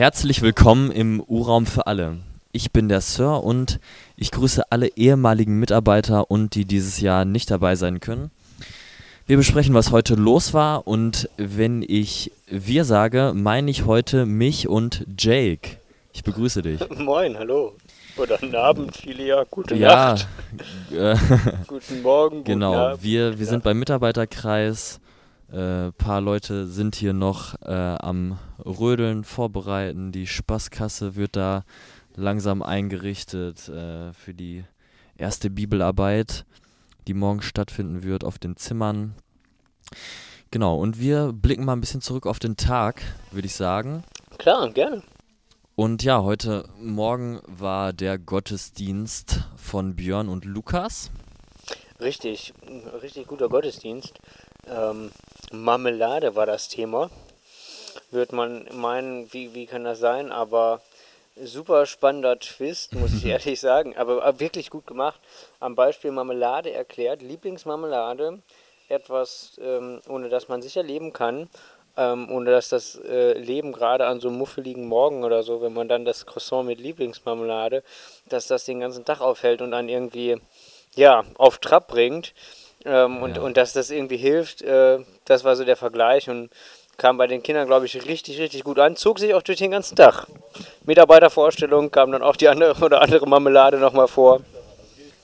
Herzlich 0.00 0.40
willkommen 0.40 0.90
im 0.90 1.22
U-Raum 1.28 1.66
für 1.66 1.86
alle. 1.86 2.20
Ich 2.52 2.72
bin 2.72 2.88
der 2.88 3.02
Sir 3.02 3.44
und 3.44 3.80
ich 4.16 4.30
grüße 4.30 4.72
alle 4.72 4.88
ehemaligen 4.96 5.58
Mitarbeiter 5.60 6.30
und 6.30 6.54
die 6.54 6.64
dieses 6.64 7.02
Jahr 7.02 7.26
nicht 7.26 7.50
dabei 7.50 7.74
sein 7.76 8.00
können. 8.00 8.30
Wir 9.26 9.36
besprechen, 9.36 9.74
was 9.74 9.92
heute 9.92 10.14
los 10.14 10.54
war 10.54 10.86
und 10.86 11.28
wenn 11.36 11.84
ich 11.86 12.32
wir 12.46 12.86
sage, 12.86 13.32
meine 13.34 13.70
ich 13.70 13.84
heute 13.84 14.24
mich 14.24 14.68
und 14.68 15.04
Jake. 15.18 15.76
Ich 16.14 16.24
begrüße 16.24 16.62
dich. 16.62 16.80
Moin, 16.98 17.36
hallo. 17.36 17.74
Oder 18.16 18.38
guten 18.38 18.54
Abend, 18.54 18.96
Filia, 18.96 19.44
gute 19.50 19.74
ja, 19.74 20.14
Nacht. 20.14 20.28
Guten 21.66 22.00
Morgen, 22.00 22.36
guten 22.38 22.44
Genau, 22.44 22.72
Abend. 22.74 23.02
wir, 23.02 23.38
wir 23.38 23.44
ja. 23.44 23.50
sind 23.50 23.64
beim 23.64 23.78
Mitarbeiterkreis. 23.78 24.98
Ein 25.52 25.88
äh, 25.88 25.92
paar 25.92 26.20
Leute 26.20 26.66
sind 26.66 26.94
hier 26.94 27.12
noch 27.12 27.60
äh, 27.62 27.72
am 27.72 28.38
Rödeln 28.64 29.24
vorbereiten. 29.24 30.12
Die 30.12 30.28
Spaßkasse 30.28 31.16
wird 31.16 31.34
da 31.34 31.64
langsam 32.14 32.62
eingerichtet 32.62 33.68
äh, 33.68 34.12
für 34.12 34.32
die 34.32 34.64
erste 35.16 35.50
Bibelarbeit, 35.50 36.44
die 37.08 37.14
morgen 37.14 37.42
stattfinden 37.42 38.04
wird 38.04 38.22
auf 38.22 38.38
den 38.38 38.56
Zimmern. 38.56 39.14
Genau, 40.52 40.78
und 40.78 41.00
wir 41.00 41.32
blicken 41.32 41.64
mal 41.64 41.72
ein 41.72 41.80
bisschen 41.80 42.00
zurück 42.00 42.26
auf 42.26 42.38
den 42.38 42.56
Tag, 42.56 43.02
würde 43.32 43.46
ich 43.46 43.54
sagen. 43.54 44.04
Klar, 44.38 44.70
gerne. 44.70 45.02
Und 45.74 46.04
ja, 46.04 46.22
heute 46.22 46.68
Morgen 46.78 47.40
war 47.46 47.92
der 47.92 48.18
Gottesdienst 48.18 49.48
von 49.56 49.96
Björn 49.96 50.28
und 50.28 50.44
Lukas. 50.44 51.10
Richtig, 52.00 52.52
richtig 53.02 53.26
guter 53.26 53.48
Gottesdienst. 53.48 54.18
Ähm, 54.66 55.10
Marmelade 55.50 56.36
war 56.36 56.46
das 56.46 56.68
Thema. 56.68 57.10
Wird 58.10 58.32
man 58.32 58.68
meinen, 58.72 59.32
wie, 59.32 59.54
wie 59.54 59.66
kann 59.66 59.84
das 59.84 59.98
sein? 59.98 60.32
Aber 60.32 60.80
super 61.36 61.86
spannender 61.86 62.38
Twist, 62.38 62.94
muss 62.94 63.12
ich 63.12 63.24
ehrlich 63.26 63.60
sagen. 63.60 63.96
Aber 63.96 64.40
wirklich 64.40 64.70
gut 64.70 64.86
gemacht. 64.86 65.20
Am 65.58 65.74
Beispiel 65.74 66.10
Marmelade 66.12 66.72
erklärt. 66.72 67.22
Lieblingsmarmelade, 67.22 68.42
etwas, 68.88 69.58
ähm, 69.60 70.00
ohne 70.08 70.28
das 70.28 70.48
man 70.48 70.62
sicher 70.62 70.82
leben 70.82 71.12
kann 71.12 71.48
ähm, 71.96 72.30
ohne 72.30 72.50
dass 72.50 72.68
das 72.68 72.96
äh, 72.96 73.34
Leben 73.34 73.72
gerade 73.72 74.06
an 74.06 74.20
so 74.20 74.28
einem 74.28 74.38
muffeligen 74.38 74.86
Morgen 74.86 75.24
oder 75.24 75.42
so, 75.42 75.60
wenn 75.60 75.74
man 75.74 75.88
dann 75.88 76.04
das 76.04 76.24
Croissant 76.26 76.66
mit 76.66 76.80
Lieblingsmarmelade, 76.80 77.82
dass 78.28 78.46
das 78.46 78.64
den 78.64 78.80
ganzen 78.80 79.04
Tag 79.04 79.20
aufhält 79.20 79.60
und 79.60 79.70
dann 79.70 79.88
irgendwie, 79.88 80.40
ja, 80.94 81.24
auf 81.36 81.58
Trab 81.58 81.88
bringt. 81.88 82.32
Ähm, 82.84 83.22
und, 83.22 83.36
ja. 83.36 83.42
und 83.42 83.56
dass 83.56 83.72
das 83.72 83.90
irgendwie 83.90 84.16
hilft, 84.16 84.62
äh, 84.62 84.98
das 85.24 85.44
war 85.44 85.56
so 85.56 85.64
der 85.64 85.76
Vergleich 85.76 86.30
und 86.30 86.50
kam 86.96 87.16
bei 87.16 87.26
den 87.26 87.42
Kindern, 87.42 87.66
glaube 87.66 87.86
ich, 87.86 88.06
richtig, 88.06 88.38
richtig 88.38 88.62
gut 88.62 88.78
an. 88.78 88.94
Zog 88.96 89.18
sich 89.18 89.34
auch 89.34 89.42
durch 89.42 89.58
den 89.58 89.70
ganzen 89.70 89.96
Tag. 89.96 90.26
Mitarbeitervorstellung 90.84 91.90
kam 91.90 92.12
dann 92.12 92.22
auch 92.22 92.36
die 92.36 92.48
andere 92.48 92.74
oder 92.84 93.02
andere 93.02 93.26
Marmelade 93.26 93.78
nochmal 93.78 94.08
vor. 94.08 94.40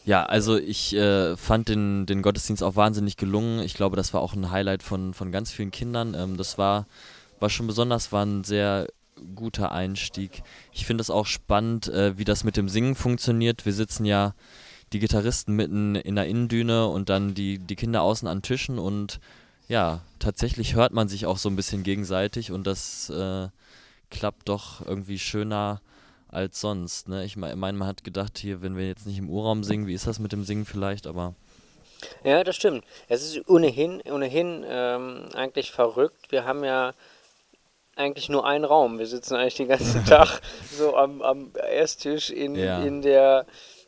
Ja, 0.04 0.24
also 0.24 0.56
ich 0.56 0.94
äh, 0.94 1.36
fand 1.36 1.68
den, 1.68 2.06
den 2.06 2.22
Gottesdienst 2.22 2.62
auch 2.62 2.76
wahnsinnig 2.76 3.16
gelungen. 3.16 3.60
Ich 3.60 3.74
glaube, 3.74 3.96
das 3.96 4.14
war 4.14 4.20
auch 4.20 4.34
ein 4.34 4.50
Highlight 4.50 4.82
von, 4.82 5.14
von 5.14 5.32
ganz 5.32 5.50
vielen 5.50 5.72
Kindern. 5.72 6.14
Ähm, 6.14 6.36
das 6.36 6.58
war, 6.58 6.86
war 7.40 7.50
schon 7.50 7.66
besonders, 7.66 8.12
war 8.12 8.24
ein 8.24 8.44
sehr 8.44 8.86
guter 9.34 9.72
Einstieg. 9.72 10.42
Ich 10.72 10.86
finde 10.86 11.02
es 11.02 11.10
auch 11.10 11.26
spannend, 11.26 11.88
äh, 11.88 12.16
wie 12.18 12.24
das 12.24 12.44
mit 12.44 12.56
dem 12.56 12.68
Singen 12.68 12.94
funktioniert. 12.94 13.66
Wir 13.66 13.72
sitzen 13.72 14.04
ja 14.04 14.34
die 14.92 14.98
Gitarristen 14.98 15.54
mitten 15.54 15.94
in 15.94 16.16
der 16.16 16.26
Innendüne 16.26 16.86
und 16.86 17.08
dann 17.08 17.34
die, 17.34 17.58
die 17.58 17.76
Kinder 17.76 18.02
außen 18.02 18.28
an 18.28 18.42
Tischen 18.42 18.78
und 18.78 19.20
ja, 19.68 20.00
tatsächlich 20.18 20.74
hört 20.76 20.92
man 20.92 21.08
sich 21.08 21.26
auch 21.26 21.38
so 21.38 21.48
ein 21.48 21.56
bisschen 21.56 21.82
gegenseitig 21.82 22.52
und 22.52 22.66
das 22.66 23.10
äh, 23.10 23.48
klappt 24.10 24.48
doch 24.48 24.86
irgendwie 24.86 25.18
schöner 25.18 25.80
als 26.28 26.60
sonst. 26.60 27.08
Ne? 27.08 27.24
Ich 27.24 27.36
meine, 27.36 27.56
man 27.56 27.84
hat 27.84 28.04
gedacht, 28.04 28.38
hier, 28.38 28.62
wenn 28.62 28.76
wir 28.76 28.86
jetzt 28.86 29.06
nicht 29.06 29.18
im 29.18 29.30
Urraum 29.30 29.64
singen, 29.64 29.86
wie 29.86 29.94
ist 29.94 30.06
das 30.06 30.18
mit 30.18 30.32
dem 30.32 30.44
Singen 30.44 30.66
vielleicht, 30.66 31.06
aber. 31.06 31.34
Ja, 32.24 32.44
das 32.44 32.56
stimmt. 32.56 32.84
Es 33.08 33.24
ist 33.24 33.48
ohnehin, 33.48 34.02
ohnehin 34.02 34.64
ähm, 34.68 35.28
eigentlich 35.34 35.70
verrückt. 35.70 36.30
Wir 36.30 36.44
haben 36.44 36.62
ja 36.62 36.92
eigentlich 37.96 38.28
nur 38.28 38.46
einen 38.46 38.64
Raum. 38.64 38.98
Wir 38.98 39.06
sitzen 39.06 39.34
eigentlich 39.34 39.54
den 39.54 39.68
ganzen 39.68 40.04
Tag 40.06 40.40
so 40.70 40.96
am, 40.96 41.22
am 41.22 41.50
Esstisch 41.54 42.30
in, 42.30 42.54
ja. 42.54 42.82
in 42.82 43.02
der, 43.02 43.46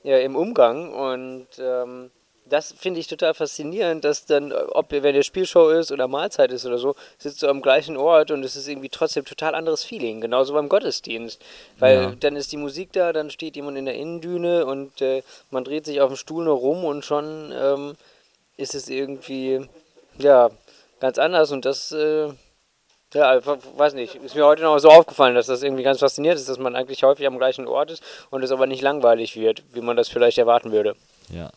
ja, 0.09 0.19
im 0.19 0.37
Umgang 0.37 0.95
und 0.95 1.47
ähm, 1.59 2.11
das 2.47 2.73
finde 2.73 2.99
ich 2.99 3.07
total 3.07 3.35
faszinierend, 3.35 4.05
dass 4.05 4.25
dann, 4.25 4.53
ob 4.53 4.91
wenn 4.91 5.15
der 5.15 5.23
Spielshow 5.23 5.69
ist 5.69 5.93
oder 5.93 6.09
Mahlzeit 6.09 6.51
ist 6.51 6.65
oder 6.65 6.79
so, 6.79 6.95
sitzt 7.19 7.43
du 7.43 7.49
am 7.49 7.61
gleichen 7.61 7.99
Ort 7.99 8.31
und 8.31 8.43
es 8.43 8.57
ist 8.57 8.69
irgendwie 8.69 8.89
trotzdem 8.89 9.27
total 9.27 9.55
anderes 9.55 9.85
Feeling. 9.85 10.23
Genauso 10.23 10.55
beim 10.55 10.71
Gottesdienst. 10.71 11.43
Weil 11.79 11.95
ja. 11.95 12.15
dann 12.19 12.37
ist 12.37 12.51
die 12.51 12.57
Musik 12.57 12.91
da, 12.95 13.13
dann 13.13 13.31
steht 13.31 13.57
jemand 13.57 13.77
in 13.77 13.85
der 13.85 13.97
Innendüne 13.97 14.65
und 14.65 15.03
äh, 15.03 15.23
man 15.51 15.65
dreht 15.65 15.85
sich 15.85 16.01
auf 16.01 16.09
dem 16.09 16.17
Stuhl 16.17 16.45
nur 16.45 16.57
rum 16.57 16.85
und 16.85 17.05
schon 17.05 17.53
ähm, 17.55 17.95
ist 18.57 18.75
es 18.75 18.89
irgendwie, 18.89 19.69
ja, 20.19 20.51
ganz 21.01 21.19
anders 21.19 21.53
und 21.53 21.67
das, 21.67 21.93
äh, 21.93 22.29
ja, 23.15 23.41
weiß 23.45 23.95
nicht, 23.95 24.17
ist 24.17 24.35
mir 24.35 24.45
heute 24.45 24.63
noch 24.63 24.79
so 24.79 24.89
aufgefallen, 24.89 25.35
dass 25.35 25.47
das 25.47 25.63
irgendwie 25.63 25.83
ganz 25.83 26.01
faszinierend 26.01 26.41
ist, 26.41 26.49
dass 26.49 26.59
man 26.59 26.77
eigentlich 26.77 27.03
häufig 27.03 27.27
am 27.27 27.39
gleichen 27.39 27.67
Ort 27.67 27.91
ist 27.91 28.03
und 28.31 28.43
es 28.43 28.51
aber 28.51 28.67
nicht 28.67 28.83
langweilig 28.83 29.37
wird, 29.37 29.63
wie 29.73 29.81
man 29.81 29.97
das 29.97 30.09
vielleicht 30.09 30.39
erwarten 30.39 30.73
würde. 30.73 30.95
Ja 31.31 31.51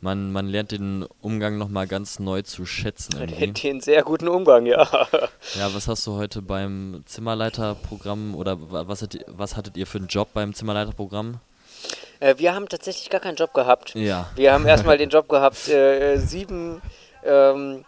man, 0.00 0.32
man 0.32 0.46
lernt 0.46 0.72
den 0.72 1.06
Umgang 1.20 1.58
nochmal 1.58 1.86
ganz 1.86 2.18
neu 2.18 2.42
zu 2.42 2.66
schätzen. 2.66 3.18
Irgendwie. 3.18 3.46
Den 3.48 3.80
sehr 3.80 4.02
guten 4.02 4.28
Umgang, 4.28 4.66
ja. 4.66 4.88
Ja, 5.58 5.74
was 5.74 5.88
hast 5.88 6.06
du 6.06 6.16
heute 6.16 6.42
beim 6.42 7.02
Zimmerleiterprogramm 7.06 8.34
oder 8.34 8.56
was, 8.58 9.02
hat, 9.02 9.18
was 9.26 9.56
hattet 9.56 9.76
ihr 9.76 9.86
für 9.86 9.98
einen 9.98 10.08
Job 10.08 10.28
beim 10.34 10.54
Zimmerleiterprogramm? 10.54 11.40
Äh, 12.20 12.34
wir 12.38 12.54
haben 12.54 12.68
tatsächlich 12.68 13.10
gar 13.10 13.20
keinen 13.20 13.36
Job 13.36 13.54
gehabt. 13.54 13.94
Ja. 13.94 14.28
Wir 14.34 14.52
haben 14.52 14.66
erstmal 14.66 14.98
den 14.98 15.10
Job 15.10 15.28
gehabt, 15.28 15.68
äh, 15.68 16.16
sieben 16.18 16.80
ähm, 17.24 17.84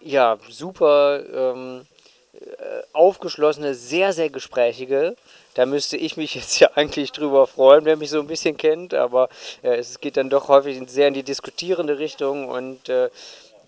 ja, 0.00 0.38
super 0.48 1.20
ähm, 1.54 1.80
äh, 1.80 1.97
aufgeschlossene, 2.92 3.74
sehr, 3.74 4.12
sehr 4.12 4.30
gesprächige 4.30 5.16
da 5.58 5.66
müsste 5.66 5.96
ich 5.96 6.16
mich 6.16 6.34
jetzt 6.36 6.60
ja 6.60 6.70
eigentlich 6.76 7.10
drüber 7.10 7.48
freuen, 7.48 7.84
wer 7.84 7.96
mich 7.96 8.10
so 8.10 8.20
ein 8.20 8.28
bisschen 8.28 8.56
kennt, 8.56 8.94
aber 8.94 9.28
äh, 9.62 9.74
es 9.74 10.00
geht 10.00 10.16
dann 10.16 10.30
doch 10.30 10.46
häufig 10.46 10.80
sehr 10.88 11.08
in 11.08 11.14
die 11.14 11.24
diskutierende 11.24 11.98
Richtung 11.98 12.48
und 12.48 12.88
äh, 12.88 13.10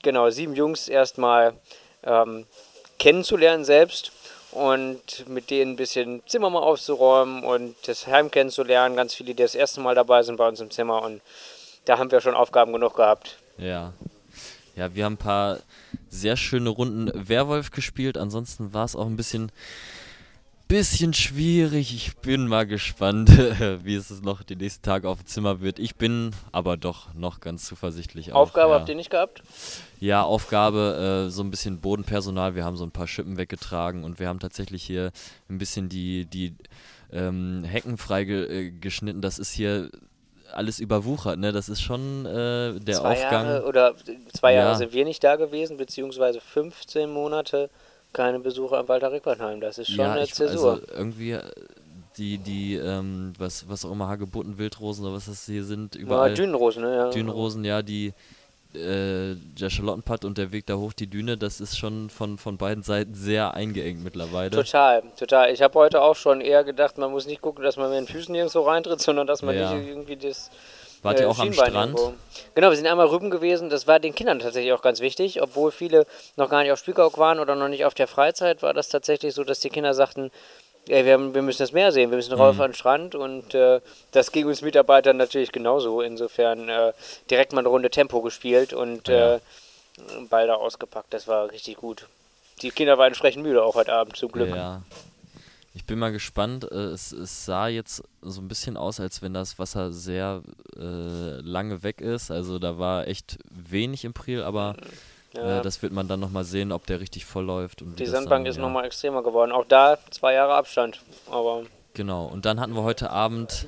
genau, 0.00 0.30
sieben 0.30 0.54
Jungs 0.54 0.86
erstmal 0.86 1.54
ähm, 2.04 2.46
kennenzulernen 3.00 3.64
selbst 3.64 4.12
und 4.52 5.28
mit 5.28 5.50
denen 5.50 5.72
ein 5.72 5.76
bisschen 5.76 6.22
Zimmer 6.26 6.48
mal 6.48 6.62
aufzuräumen 6.62 7.42
und 7.42 7.74
das 7.86 8.06
Heim 8.06 8.30
kennenzulernen. 8.30 8.94
Ganz 8.94 9.14
viele, 9.14 9.34
die 9.34 9.42
das 9.42 9.56
erste 9.56 9.80
Mal 9.80 9.96
dabei 9.96 10.22
sind 10.22 10.36
bei 10.36 10.46
uns 10.46 10.60
im 10.60 10.70
Zimmer 10.70 11.02
und 11.02 11.20
da 11.86 11.98
haben 11.98 12.12
wir 12.12 12.20
schon 12.20 12.34
Aufgaben 12.34 12.72
genug 12.72 12.94
gehabt. 12.94 13.36
Ja. 13.58 13.92
Ja, 14.76 14.94
wir 14.94 15.04
haben 15.04 15.14
ein 15.14 15.16
paar 15.16 15.58
sehr 16.10 16.36
schöne 16.36 16.68
Runden 16.68 17.10
Werwolf 17.14 17.70
gespielt. 17.70 18.18
Ansonsten 18.18 18.74
war 18.74 18.84
es 18.84 18.94
auch 18.94 19.06
ein 19.06 19.16
bisschen 19.16 19.50
bisschen 20.70 21.12
schwierig. 21.14 21.92
Ich 21.96 22.16
bin 22.18 22.46
mal 22.46 22.64
gespannt, 22.64 23.28
wie 23.84 23.96
es 23.96 24.22
noch 24.22 24.44
die 24.44 24.54
nächsten 24.54 24.82
Tage 24.82 25.08
auf 25.08 25.18
dem 25.18 25.26
Zimmer 25.26 25.60
wird. 25.60 25.80
Ich 25.80 25.96
bin 25.96 26.30
aber 26.52 26.76
doch 26.76 27.12
noch 27.12 27.40
ganz 27.40 27.64
zuversichtlich. 27.64 28.32
Auch, 28.32 28.42
Aufgabe 28.42 28.72
ja. 28.72 28.78
habt 28.78 28.88
ihr 28.88 28.94
nicht 28.94 29.10
gehabt? 29.10 29.42
Ja, 29.98 30.22
Aufgabe, 30.22 31.26
äh, 31.26 31.30
so 31.30 31.42
ein 31.42 31.50
bisschen 31.50 31.80
Bodenpersonal. 31.80 32.54
Wir 32.54 32.64
haben 32.64 32.76
so 32.76 32.84
ein 32.84 32.92
paar 32.92 33.08
Schippen 33.08 33.36
weggetragen 33.36 34.04
und 34.04 34.20
wir 34.20 34.28
haben 34.28 34.38
tatsächlich 34.38 34.84
hier 34.84 35.10
ein 35.48 35.58
bisschen 35.58 35.88
die, 35.88 36.26
die 36.26 36.54
ähm, 37.12 37.64
Hecken 37.64 37.98
freigeschnitten. 37.98 39.20
Äh, 39.20 39.22
das 39.22 39.40
ist 39.40 39.50
hier 39.50 39.90
alles 40.52 40.78
überwuchert, 40.78 41.38
ne? 41.38 41.52
Das 41.52 41.68
ist 41.68 41.80
schon 41.80 42.26
äh, 42.26 42.78
der 42.80 42.96
zwei 42.96 43.12
Aufgang. 43.12 43.46
Jahre 43.46 43.64
oder 43.66 43.94
zwei 44.32 44.54
Jahre 44.54 44.72
ja. 44.72 44.74
sind 44.76 44.92
wir 44.92 45.04
nicht 45.04 45.22
da 45.22 45.36
gewesen, 45.36 45.76
beziehungsweise 45.76 46.40
15 46.40 47.10
Monate 47.10 47.70
keine 48.12 48.40
Besucher 48.40 48.78
am 48.78 48.88
Walter 48.88 49.12
Rickbernheim. 49.12 49.60
Das 49.60 49.78
ist 49.78 49.88
schon 49.88 50.04
ja, 50.04 50.12
eine 50.12 50.24
ich, 50.24 50.34
Zäsur. 50.34 50.72
Also 50.72 50.86
irgendwie 50.92 51.32
äh, 51.32 51.42
die, 52.16 52.38
die, 52.38 52.74
ähm, 52.74 53.32
was, 53.38 53.68
was 53.68 53.84
auch 53.84 53.92
immer, 53.92 54.08
Hagebutten, 54.08 54.58
Wildrosen 54.58 55.04
oder 55.04 55.14
was 55.14 55.26
das 55.26 55.46
hier 55.46 55.64
sind, 55.64 55.94
überall. 55.94 56.30
Ja, 56.30 56.34
Dünenrosen, 56.34 56.82
ne? 56.82 56.94
Ja. 56.94 57.10
Dünenrosen, 57.10 57.64
ja, 57.64 57.82
die, 57.82 58.12
äh, 58.74 59.34
der 59.36 59.70
Charlottenpad 59.70 60.24
und 60.24 60.38
der 60.38 60.52
Weg 60.52 60.66
da 60.66 60.76
hoch 60.76 60.92
die 60.92 61.08
Düne, 61.08 61.36
das 61.36 61.60
ist 61.60 61.78
schon 61.78 62.10
von, 62.10 62.38
von 62.38 62.56
beiden 62.56 62.82
Seiten 62.82 63.14
sehr 63.14 63.54
eingeengt 63.54 64.04
mittlerweile. 64.04 64.50
Total, 64.50 65.02
total. 65.18 65.52
Ich 65.52 65.62
habe 65.62 65.78
heute 65.78 66.02
auch 66.02 66.16
schon 66.16 66.40
eher 66.40 66.64
gedacht, 66.64 66.98
man 66.98 67.10
muss 67.10 67.26
nicht 67.26 67.40
gucken, 67.40 67.64
dass 67.64 67.76
man 67.76 67.90
mit 67.90 67.98
den 67.98 68.06
Füßen 68.06 68.32
nirgendwo 68.32 68.60
reintritt, 68.60 69.00
sondern 69.00 69.26
dass 69.26 69.42
man 69.42 69.56
ja. 69.56 69.74
nicht 69.74 69.88
irgendwie 69.88 70.16
das 70.16 70.50
Wart 71.02 71.18
ihr 71.18 71.26
äh, 71.26 71.28
auch 71.28 71.38
am 71.38 71.52
Strand? 71.52 71.98
Irgendwo. 71.98 72.14
Genau, 72.54 72.70
wir 72.70 72.76
sind 72.76 72.86
einmal 72.86 73.06
rüben 73.06 73.30
gewesen. 73.30 73.70
Das 73.70 73.86
war 73.86 73.98
den 73.98 74.14
Kindern 74.14 74.38
tatsächlich 74.38 74.72
auch 74.72 74.82
ganz 74.82 75.00
wichtig. 75.00 75.42
Obwohl 75.42 75.70
viele 75.70 76.06
noch 76.36 76.50
gar 76.50 76.62
nicht 76.62 76.72
auf 76.72 76.78
Spiekeroog 76.78 77.18
waren 77.18 77.38
oder 77.38 77.54
noch 77.56 77.68
nicht 77.68 77.84
auf 77.84 77.94
der 77.94 78.06
Freizeit, 78.06 78.62
war 78.62 78.74
das 78.74 78.88
tatsächlich 78.88 79.34
so, 79.34 79.44
dass 79.44 79.60
die 79.60 79.70
Kinder 79.70 79.94
sagten, 79.94 80.30
ey, 80.90 81.04
wir, 81.04 81.14
haben, 81.14 81.34
wir 81.34 81.42
müssen 81.42 81.62
das 81.62 81.72
Meer 81.72 81.92
sehen, 81.92 82.10
wir 82.10 82.16
müssen 82.16 82.34
rauf 82.34 82.56
mhm. 82.56 82.62
an 82.62 82.70
den 82.70 82.76
Strand. 82.76 83.14
Und 83.14 83.54
äh, 83.54 83.80
das 84.12 84.32
ging 84.32 84.46
uns 84.46 84.62
Mitarbeitern 84.62 85.16
natürlich 85.16 85.52
genauso. 85.52 86.00
Insofern 86.00 86.68
äh, 86.68 86.92
direkt 87.30 87.52
mal 87.52 87.60
eine 87.60 87.68
Runde 87.68 87.90
Tempo 87.90 88.20
gespielt 88.22 88.72
und 88.72 89.08
ja. 89.08 89.36
äh, 89.36 89.40
Ball 90.28 90.46
da 90.46 90.54
ausgepackt. 90.54 91.12
Das 91.12 91.28
war 91.28 91.50
richtig 91.50 91.76
gut. 91.76 92.06
Die 92.62 92.70
Kinder 92.70 92.98
waren 92.98 93.08
entsprechend 93.08 93.42
müde 93.42 93.62
auch 93.62 93.74
heute 93.74 93.92
Abend, 93.92 94.16
zum 94.16 94.30
Glück. 94.30 94.50
Ja. 94.50 94.82
Ich 95.72 95.84
bin 95.84 95.98
mal 95.98 96.12
gespannt. 96.12 96.70
Äh, 96.70 96.74
es, 96.74 97.12
es, 97.12 97.44
sah 97.44 97.68
jetzt 97.68 98.02
so 98.22 98.40
ein 98.40 98.48
bisschen 98.48 98.76
aus, 98.76 99.00
als 99.00 99.22
wenn 99.22 99.32
das 99.32 99.58
Wasser 99.58 99.92
sehr 99.92 100.42
äh, 100.76 101.40
lange 101.40 101.82
weg 101.82 102.00
ist. 102.00 102.30
Also 102.30 102.58
da 102.58 102.78
war 102.78 103.06
echt 103.06 103.38
wenig 103.50 104.04
im 104.04 104.12
Priel, 104.12 104.42
aber 104.42 104.76
ja. 105.34 105.58
äh, 105.58 105.62
das 105.62 105.82
wird 105.82 105.92
man 105.92 106.08
dann 106.08 106.20
nochmal 106.20 106.44
sehen, 106.44 106.72
ob 106.72 106.86
der 106.86 107.00
richtig 107.00 107.24
voll 107.24 107.44
läuft. 107.44 107.82
Die 107.82 108.06
Sandbank 108.06 108.44
dann, 108.44 108.50
ist 108.50 108.56
ja. 108.56 108.62
nochmal 108.62 108.84
extremer 108.84 109.22
geworden. 109.22 109.52
Auch 109.52 109.64
da 109.64 109.98
zwei 110.10 110.34
Jahre 110.34 110.54
Abstand. 110.54 111.00
Aber 111.30 111.64
genau. 111.94 112.26
Und 112.26 112.44
dann 112.44 112.60
hatten 112.60 112.74
wir 112.74 112.82
heute 112.82 113.10
Abend 113.10 113.66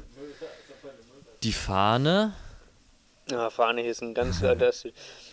die 1.43 1.53
Fahne. 1.53 2.35
Ja, 3.31 3.51
Fahne 3.51 3.87
ist 3.87 4.03
ein 4.03 4.15
ganz. 4.15 4.41
das, 4.41 4.87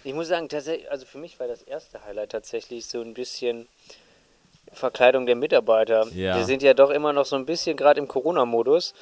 ich 0.04 0.14
muss 0.14 0.28
sagen, 0.28 0.50
tatsächlich, 0.50 0.90
also 0.92 1.06
für 1.06 1.18
mich 1.18 1.40
war 1.40 1.48
das 1.48 1.62
erste 1.62 2.04
Highlight 2.06 2.32
tatsächlich 2.32 2.86
so 2.86 3.02
ein 3.02 3.14
bisschen 3.14 3.68
Verkleidung 4.72 5.26
der 5.26 5.36
Mitarbeiter. 5.36 6.08
Ja. 6.14 6.38
Wir 6.38 6.46
sind 6.46 6.62
ja 6.62 6.74
doch 6.74 6.92
immer 6.92 7.14
noch 7.14 7.26
so 7.26 7.36
ein 7.36 7.46
bisschen 7.46 7.76
gerade 7.76 8.00
im 8.00 8.08
Corona-Modus. 8.08 8.94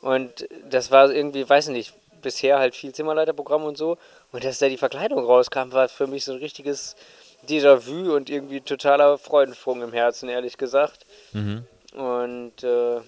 Und 0.00 0.46
das 0.68 0.90
war 0.90 1.12
irgendwie, 1.12 1.48
weiß 1.48 1.68
nicht, 1.68 1.92
bisher 2.22 2.58
halt 2.58 2.74
viel 2.74 2.92
Zimmerleiterprogramm 2.92 3.64
und 3.64 3.76
so. 3.76 3.98
Und 4.32 4.44
dass 4.44 4.58
da 4.58 4.68
die 4.68 4.76
Verkleidung 4.76 5.24
rauskam, 5.24 5.72
war 5.72 5.88
für 5.88 6.06
mich 6.06 6.24
so 6.24 6.32
ein 6.32 6.38
richtiges 6.38 6.96
Déjà-vu 7.48 8.14
und 8.14 8.30
irgendwie 8.30 8.60
totaler 8.60 9.18
Freudensprung 9.18 9.82
im 9.82 9.92
Herzen, 9.92 10.28
ehrlich 10.28 10.58
gesagt. 10.58 11.06
Mhm. 11.32 11.64
Und 11.94 12.62
äh, 12.62 13.00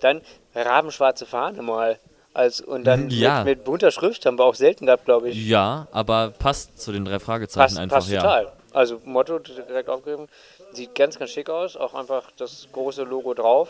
dann 0.00 0.22
rabenschwarze 0.54 1.26
Fahne 1.26 1.62
mal. 1.62 1.98
Als, 2.32 2.60
und 2.60 2.84
dann 2.84 3.10
ja. 3.10 3.44
mit, 3.44 3.58
mit, 3.58 3.64
bunter 3.64 3.92
Schrift 3.92 4.26
haben 4.26 4.38
wir 4.38 4.44
auch 4.44 4.56
selten 4.56 4.86
gehabt, 4.86 5.04
glaube 5.04 5.28
ich. 5.28 5.46
Ja, 5.46 5.86
aber 5.92 6.32
passt 6.36 6.80
zu 6.80 6.90
den 6.90 7.04
drei 7.04 7.20
Fragezeichen 7.20 7.62
passt, 7.62 7.78
einfach. 7.78 7.98
Passt 7.98 8.10
ja. 8.10 8.20
total. 8.20 8.52
Also 8.72 9.00
Motto 9.04 9.38
direkt 9.38 9.88
aufgegeben. 9.88 10.26
Sieht 10.72 10.96
ganz, 10.96 11.16
ganz 11.16 11.30
schick 11.30 11.48
aus. 11.48 11.76
Auch 11.76 11.94
einfach 11.94 12.32
das 12.36 12.66
große 12.72 13.04
Logo 13.04 13.34
drauf. 13.34 13.68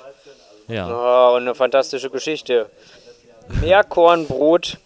Ja. 0.67 0.89
Oh, 0.89 1.37
und 1.37 1.43
eine 1.43 1.55
fantastische 1.55 2.09
Geschichte. 2.09 2.71
Meerkornbrot. 3.49 4.79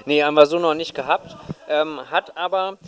Nee, 0.07 0.23
haben 0.23 0.35
wir 0.35 0.47
so 0.47 0.59
noch 0.59 0.75
nicht 0.75 0.95
gehabt. 0.95 1.37
Ähm, 1.69 2.01
hat 2.11 2.37
aber 2.37 2.79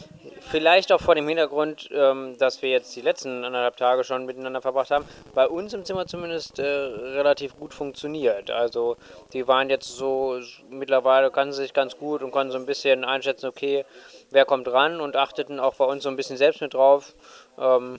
vielleicht 0.51 0.93
auch 0.93 1.01
vor 1.01 1.15
dem 1.15 1.29
Hintergrund, 1.29 1.89
ähm, 1.93 2.37
dass 2.39 2.63
wir 2.63 2.71
jetzt 2.71 2.95
die 2.97 3.01
letzten 3.01 3.45
anderthalb 3.45 3.77
Tage 3.77 4.05
schon 4.05 4.27
miteinander 4.27 4.61
verbracht 4.61 4.91
haben, 4.91 5.05
bei 5.35 5.49
uns 5.49 5.73
im 5.73 5.85
Zimmer 5.85 6.07
zumindest 6.07 6.59
äh, 6.59 6.65
relativ 6.65 7.59
gut 7.59 7.75
funktioniert. 7.75 8.51
Also 8.51 8.97
die 9.33 9.47
waren 9.49 9.71
jetzt 9.71 9.97
so, 9.97 10.41
mittlerweile 10.71 11.31
kannten 11.31 11.53
sie 11.53 11.63
sich 11.63 11.73
ganz 11.73 11.97
gut 11.97 12.23
und 12.23 12.31
konnten 12.31 12.53
so 12.53 12.59
ein 12.59 12.67
bisschen 12.67 13.05
einschätzen, 13.05 13.47
okay, 13.47 13.85
wer 14.31 14.45
kommt 14.45 14.69
ran 14.69 15.01
und 15.01 15.17
achteten 15.17 15.61
auch 15.61 15.75
bei 15.75 15.85
uns 15.85 16.03
so 16.03 16.09
ein 16.09 16.17
bisschen 16.17 16.37
selbst 16.37 16.61
mit 16.61 16.75
drauf. 16.75 17.15
Ähm, 17.59 17.99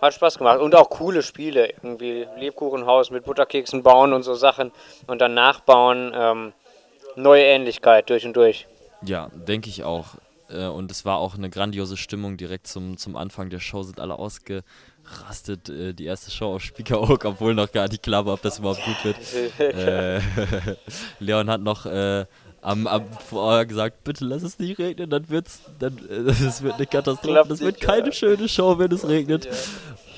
hat 0.00 0.14
Spaß 0.14 0.38
gemacht. 0.38 0.58
Und 0.58 0.74
auch 0.74 0.90
coole 0.90 1.22
Spiele. 1.22 1.68
Irgendwie 1.82 2.26
Lebkuchenhaus 2.36 3.10
mit 3.10 3.24
Butterkeksen 3.24 3.84
bauen 3.84 4.12
und 4.12 4.24
so 4.24 4.34
Sachen. 4.34 4.72
Und 5.06 5.20
dann 5.20 5.34
nachbauen. 5.34 6.12
Ähm, 6.14 6.52
neue 7.16 7.44
Ähnlichkeit 7.44 8.10
durch 8.10 8.26
und 8.26 8.34
durch. 8.34 8.66
Ja, 9.02 9.28
denke 9.32 9.68
ich 9.68 9.84
auch. 9.84 10.06
Äh, 10.52 10.66
und 10.66 10.90
es 10.90 11.04
war 11.04 11.18
auch 11.18 11.34
eine 11.34 11.50
grandiose 11.50 11.96
Stimmung 11.96 12.36
direkt 12.36 12.66
zum, 12.66 12.96
zum 12.96 13.16
Anfang 13.16 13.50
der 13.50 13.60
Show. 13.60 13.82
Sind 13.82 14.00
alle 14.00 14.18
ausgerastet. 14.18 15.68
Äh, 15.68 15.94
die 15.94 16.04
erste 16.04 16.30
Show 16.30 16.54
auf 16.54 16.62
Speaker 16.62 17.00
Oak, 17.00 17.24
obwohl 17.24 17.54
noch 17.54 17.70
gar 17.72 17.88
nicht 17.88 18.02
klar 18.02 18.26
war, 18.26 18.34
ob 18.34 18.42
das 18.42 18.58
überhaupt 18.58 18.82
gut 18.84 19.04
wird. 19.04 19.76
äh, 19.76 20.20
Leon 21.20 21.50
hat 21.50 21.60
noch 21.60 21.86
äh, 21.86 22.26
am, 22.62 22.86
am 22.86 23.04
vorher 23.28 23.66
gesagt, 23.66 24.04
bitte 24.04 24.24
lass 24.24 24.42
es 24.42 24.58
nicht 24.58 24.78
regnen, 24.78 25.10
dann 25.10 25.28
wird's, 25.28 25.62
dann 25.78 25.98
es 26.28 26.62
wird 26.62 26.74
eine 26.74 26.86
Katastrophe. 26.86 27.44
Das 27.48 27.60
wird 27.60 27.80
keine 27.80 28.06
ja. 28.06 28.12
schöne 28.12 28.48
Show, 28.48 28.78
wenn 28.78 28.92
es 28.92 29.06
regnet. 29.06 29.46
Ja. 29.46 29.52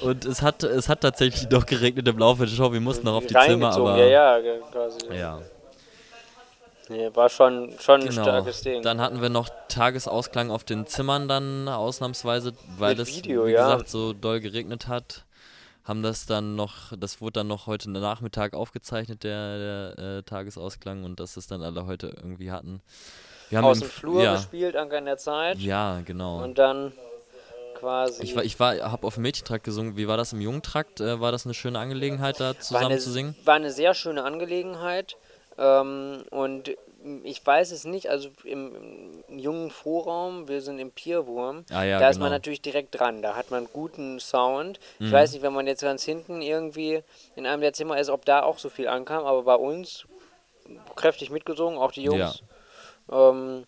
Und 0.08 0.24
es 0.26 0.42
hat, 0.42 0.62
es 0.62 0.88
hat 0.88 1.00
tatsächlich 1.00 1.48
noch 1.50 1.64
geregnet 1.64 2.06
im 2.08 2.18
Laufe 2.18 2.44
der 2.44 2.52
Show. 2.52 2.72
Wir 2.72 2.80
mussten 2.80 3.06
noch 3.06 3.14
auf 3.14 3.26
die 3.26 3.34
Zimmer, 3.34 3.72
aber. 3.72 4.04
Ja, 4.04 4.38
ja, 4.38 4.56
quasi. 4.70 4.98
Ja. 5.16 5.40
Nee, 6.88 7.10
war 7.14 7.28
schon, 7.28 7.72
schon 7.80 8.00
genau. 8.00 8.10
ein 8.10 8.12
starkes 8.12 8.62
Ding. 8.62 8.82
Dann 8.82 9.00
hatten 9.00 9.22
wir 9.22 9.30
noch 9.30 9.48
Tagesausklang 9.68 10.50
auf 10.50 10.64
den 10.64 10.86
Zimmern 10.86 11.28
dann 11.28 11.68
ausnahmsweise, 11.68 12.52
weil 12.78 12.98
es, 13.00 13.24
wie 13.24 13.32
ja. 13.32 13.44
gesagt, 13.44 13.88
so 13.88 14.12
doll 14.12 14.40
geregnet 14.40 14.88
hat. 14.88 15.24
Haben 15.84 16.02
das 16.02 16.24
dann 16.24 16.56
noch, 16.56 16.92
das 16.98 17.20
wurde 17.20 17.40
dann 17.40 17.48
noch 17.48 17.66
heute 17.66 17.90
Nachmittag 17.90 18.54
aufgezeichnet, 18.54 19.22
der, 19.22 19.58
der 19.58 19.98
äh, 19.98 20.22
Tagesausklang, 20.22 21.04
und 21.04 21.20
dass 21.20 21.36
es 21.36 21.46
dann 21.46 21.62
alle 21.62 21.84
heute 21.86 22.06
irgendwie 22.06 22.50
hatten. 22.50 22.80
Wir 23.50 23.58
haben 23.58 23.66
Aus 23.66 23.80
dem 23.80 23.88
Flur 23.88 24.22
ja. 24.22 24.36
gespielt, 24.36 24.76
Anker 24.76 24.98
in 24.98 25.04
der 25.04 25.18
Zeit. 25.18 25.58
Ja, 25.58 26.00
genau. 26.04 26.42
Und 26.42 26.56
dann 26.56 26.92
quasi. 27.74 28.22
Ich 28.22 28.34
war, 28.34 28.44
ich 28.44 28.58
war, 28.58 28.76
habe 28.90 29.06
auf 29.06 29.14
dem 29.14 29.22
Mädchentrakt 29.22 29.64
gesungen. 29.64 29.96
Wie 29.96 30.08
war 30.08 30.16
das 30.16 30.32
im 30.32 30.40
Jungtrakt? 30.40 31.00
Äh, 31.00 31.20
war 31.20 31.32
das 31.32 31.44
eine 31.44 31.54
schöne 31.54 31.78
Angelegenheit, 31.78 32.40
da 32.40 32.58
zusammen 32.58 32.86
eine, 32.86 32.98
zu 32.98 33.10
singen? 33.10 33.36
War 33.44 33.54
eine 33.54 33.70
sehr 33.70 33.92
schöne 33.94 34.24
Angelegenheit. 34.24 35.16
Ähm, 35.58 36.24
und 36.30 36.76
ich 37.22 37.44
weiß 37.46 37.70
es 37.72 37.84
nicht, 37.84 38.08
also 38.08 38.30
im, 38.44 39.22
im, 39.28 39.38
jungen 39.38 39.70
Vorraum, 39.70 40.48
wir 40.48 40.62
sind 40.62 40.78
im 40.78 40.90
Pierwurm, 40.90 41.64
ah, 41.70 41.84
ja, 41.84 41.98
da 41.98 42.08
ist 42.08 42.16
man 42.16 42.26
genau. 42.26 42.36
natürlich 42.36 42.62
direkt 42.62 42.98
dran, 42.98 43.20
da 43.20 43.36
hat 43.36 43.50
man 43.50 43.68
guten 43.72 44.20
Sound. 44.20 44.80
Mhm. 44.98 45.06
Ich 45.06 45.12
weiß 45.12 45.32
nicht, 45.32 45.42
wenn 45.42 45.52
man 45.52 45.66
jetzt 45.66 45.82
ganz 45.82 46.02
hinten 46.02 46.40
irgendwie 46.40 47.02
in 47.36 47.46
einem 47.46 47.60
der 47.60 47.74
Zimmer 47.74 47.98
ist, 47.98 48.08
ob 48.08 48.24
da 48.24 48.42
auch 48.42 48.58
so 48.58 48.70
viel 48.70 48.88
ankam, 48.88 49.26
aber 49.26 49.42
bei 49.42 49.54
uns 49.54 50.06
kräftig 50.96 51.30
mitgesungen, 51.30 51.78
auch 51.78 51.92
die 51.92 52.04
Jungs. 52.04 52.42
Ja. 53.10 53.30
Ähm, 53.30 53.66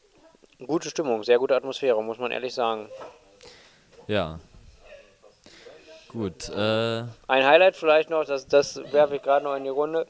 gute 0.66 0.88
Stimmung, 0.88 1.22
sehr 1.22 1.38
gute 1.38 1.54
Atmosphäre, 1.54 2.02
muss 2.02 2.18
man 2.18 2.30
ehrlich 2.30 2.54
sagen. 2.54 2.88
Ja. 4.06 4.40
Gut. 6.08 6.48
Äh 6.48 7.04
Ein 7.26 7.44
Highlight 7.44 7.76
vielleicht 7.76 8.08
noch, 8.08 8.24
das, 8.24 8.46
das 8.46 8.80
werfe 8.92 9.16
ich 9.16 9.22
gerade 9.22 9.44
noch 9.44 9.54
in 9.54 9.64
die 9.64 9.70
Runde. 9.70 10.06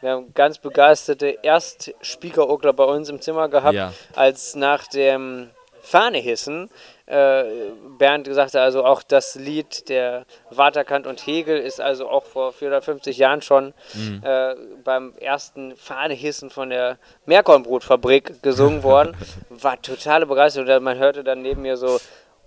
Wir 0.00 0.12
haben 0.12 0.32
ganz 0.34 0.58
begeisterte 0.58 1.38
Erst-Speaker-Ogler 1.42 2.72
bei 2.72 2.84
uns 2.84 3.08
im 3.08 3.20
Zimmer 3.20 3.48
gehabt, 3.48 3.74
ja. 3.74 3.92
als 4.14 4.54
nach 4.54 4.86
dem 4.86 5.50
Fahnehissen 5.82 6.70
äh, 7.06 7.44
Bernd 7.98 8.26
gesagt 8.26 8.54
hat, 8.54 8.60
also 8.60 8.84
auch 8.84 9.02
das 9.02 9.34
Lied 9.34 9.88
der 9.88 10.24
Waterkant 10.50 11.06
und 11.06 11.26
Hegel 11.26 11.58
ist 11.58 11.80
also 11.80 12.08
auch 12.08 12.24
vor 12.24 12.52
450 12.52 13.18
Jahren 13.18 13.42
schon 13.42 13.74
mhm. 13.94 14.22
äh, 14.24 14.54
beim 14.84 15.14
ersten 15.18 15.76
Fahnehissen 15.76 16.50
von 16.50 16.70
der 16.70 16.98
Meerkornbrotfabrik 17.26 18.42
gesungen 18.42 18.82
worden. 18.82 19.16
War 19.50 19.80
totale 19.82 20.26
Begeisterung. 20.26 20.82
Man 20.82 20.98
hörte 20.98 21.24
dann 21.24 21.42
neben 21.42 21.62
mir 21.62 21.76
so, 21.76 21.98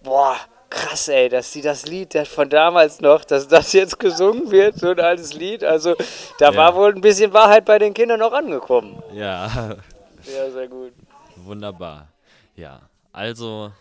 boah, 0.02 0.38
krass, 0.74 1.08
ey, 1.08 1.30
dass 1.30 1.52
sie 1.52 1.62
das 1.62 1.86
Lied 1.86 2.16
von 2.28 2.50
damals 2.50 3.00
noch, 3.00 3.24
dass 3.24 3.48
das 3.48 3.74
jetzt 3.74 4.00
gesungen 4.00 4.52
wird, 4.52 4.80
so 4.80 4.90
ein 4.90 5.00
altes 5.00 5.34
Lied. 5.34 5.64
Also 5.64 5.96
da 6.40 6.52
ja. 6.52 6.58
war 6.58 6.76
wohl 6.76 6.94
ein 6.94 7.02
bisschen 7.02 7.32
Wahrheit 7.34 7.66
bei 7.66 7.80
den 7.80 7.94
Kindern 7.94 8.20
noch 8.20 8.34
angekommen. 8.34 9.02
Ja. 9.14 9.78
Ja, 10.26 10.50
sehr 10.52 10.68
gut. 10.68 10.94
Wunderbar. 11.36 12.10
Ja, 12.56 12.82
also 13.12 13.72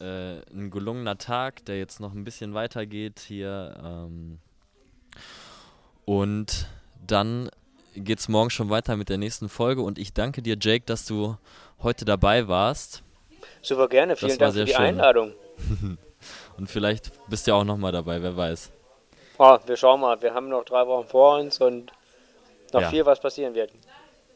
äh, 0.00 0.40
ein 0.52 0.70
gelungener 0.70 1.18
Tag, 1.18 1.64
der 1.64 1.78
jetzt 1.78 2.00
noch 2.00 2.12
ein 2.12 2.24
bisschen 2.24 2.54
weitergeht 2.54 3.20
hier. 3.26 3.74
Ähm, 3.82 4.38
und 6.04 6.68
dann 7.06 7.50
geht 7.94 8.18
es 8.18 8.28
morgen 8.28 8.50
schon 8.50 8.70
weiter 8.70 8.96
mit 8.96 9.08
der 9.08 9.18
nächsten 9.18 9.48
Folge 9.48 9.82
und 9.82 9.98
ich 9.98 10.12
danke 10.12 10.42
dir, 10.42 10.56
Jake, 10.60 10.84
dass 10.84 11.06
du 11.06 11.36
heute 11.82 12.04
dabei 12.04 12.48
warst. 12.48 13.02
Super 13.62 13.88
gerne, 13.88 14.16
vielen 14.16 14.36
Dank 14.36 14.54
für 14.54 14.64
die 14.64 14.72
schön. 14.72 14.80
Einladung. 14.84 15.32
und 16.58 16.70
vielleicht 16.70 17.10
bist 17.28 17.46
du 17.46 17.52
ja 17.52 17.56
auch 17.56 17.64
nochmal 17.64 17.92
dabei, 17.92 18.22
wer 18.22 18.36
weiß. 18.36 18.70
Oh, 19.38 19.58
wir 19.66 19.76
schauen 19.76 20.00
mal, 20.00 20.20
wir 20.22 20.32
haben 20.32 20.48
noch 20.48 20.64
drei 20.64 20.86
Wochen 20.86 21.06
vor 21.06 21.38
uns 21.38 21.60
und 21.60 21.90
noch 22.72 22.82
ja. 22.82 22.90
viel, 22.90 23.06
was 23.06 23.20
passieren 23.20 23.54
wird. 23.54 23.70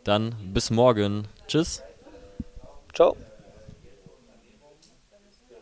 Dann 0.05 0.35
bis 0.53 0.71
morgen. 0.71 1.29
Tschüss. 1.47 1.83
Ciao. 2.95 3.17